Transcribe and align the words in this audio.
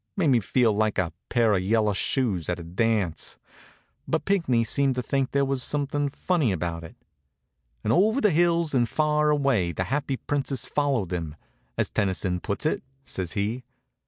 Made 0.17 0.29
me 0.31 0.39
feel 0.39 0.73
like 0.73 0.97
a 0.97 1.13
pair 1.29 1.53
of 1.53 1.61
yellow 1.61 1.93
shoes 1.93 2.49
at 2.49 2.57
a 2.57 2.63
dance, 2.63 3.37
but 4.07 4.25
Pinckney 4.25 4.63
seemed 4.63 4.95
to 4.95 5.03
think 5.03 5.29
there 5.29 5.45
was 5.45 5.61
something 5.61 6.09
funny 6.09 6.51
about 6.51 6.83
it. 6.83 6.95
"'And 7.83 7.93
over 7.93 8.19
the 8.19 8.31
hills 8.31 8.73
and 8.73 8.89
far 8.89 9.29
away 9.29 9.71
the 9.71 9.83
happy 9.83 10.17
Princess 10.17 10.65
followed 10.65 11.13
him,' 11.13 11.35
as 11.77 11.91
Tennyson 11.91 12.39
puts 12.39 12.65
it," 12.65 12.81
says 13.05 13.33
he. 13.33 13.63